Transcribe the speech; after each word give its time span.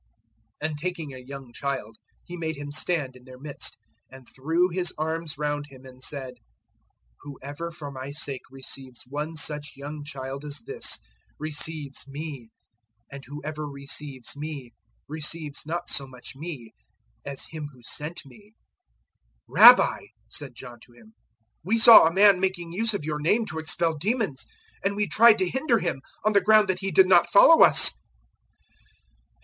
009:036 0.63 0.67
And 0.67 0.77
taking 0.79 1.13
a 1.13 1.19
young 1.19 1.53
child 1.53 1.97
He 2.25 2.35
made 2.35 2.55
him 2.55 2.71
stand 2.71 3.15
in 3.15 3.23
their 3.23 3.37
midst, 3.37 3.77
then 4.09 4.25
threw 4.25 4.67
His 4.69 4.91
arms 4.97 5.37
round 5.37 5.67
him 5.67 5.85
and 5.85 6.01
said, 6.03 6.33
009:037 6.33 6.35
"Whoever 7.21 7.71
for 7.71 7.91
my 7.91 8.09
sake 8.09 8.41
receives 8.49 9.03
one 9.07 9.35
such 9.35 9.73
young 9.75 10.03
child 10.03 10.43
as 10.43 10.61
this, 10.61 11.01
receives 11.37 12.07
me; 12.07 12.49
and 13.11 13.23
whoever 13.25 13.67
receives 13.67 14.35
me, 14.35 14.71
receives 15.07 15.67
not 15.67 15.87
so 15.87 16.07
much 16.07 16.35
me 16.35 16.73
as 17.23 17.49
Him 17.51 17.67
who 17.71 17.83
sent 17.83 18.25
me." 18.25 18.55
009:038 19.47 19.47
"Rabbi," 19.49 19.99
said 20.29 20.55
John 20.55 20.79
to 20.79 20.93
Him, 20.93 21.13
"we 21.63 21.77
saw 21.77 22.07
a 22.07 22.11
man 22.13 22.39
making 22.39 22.71
use 22.73 22.95
of 22.95 23.05
your 23.05 23.19
name 23.19 23.45
to 23.45 23.59
expel 23.59 23.95
demons, 23.95 24.47
and 24.83 24.95
we 24.95 25.07
tried 25.07 25.37
to 25.37 25.47
hinder 25.47 25.77
him, 25.77 26.01
on 26.25 26.33
the 26.33 26.41
ground 26.41 26.69
that 26.69 26.79
he 26.79 26.89
did 26.89 27.05
not 27.07 27.29
follow 27.29 27.63
us." 27.63 27.99